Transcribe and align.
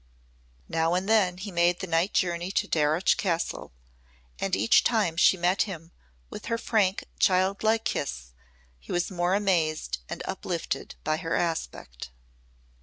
Now 0.67 0.95
and 0.95 1.07
then 1.07 1.37
he 1.37 1.51
made 1.51 1.79
the 1.79 1.85
night 1.85 2.11
journey 2.15 2.51
to 2.53 2.67
Darreuch 2.67 3.17
Castle 3.17 3.71
and 4.39 4.55
each 4.55 4.83
time 4.83 5.15
she 5.15 5.37
met 5.37 5.61
him 5.69 5.91
with 6.27 6.45
her 6.47 6.57
frank 6.57 7.03
childlike 7.19 7.83
kiss 7.85 8.33
he 8.79 8.91
was 8.91 9.11
more 9.11 9.35
amazed 9.35 9.99
and 10.09 10.23
uplifted 10.25 10.95
by 11.03 11.17
her 11.17 11.35
aspect. 11.35 12.09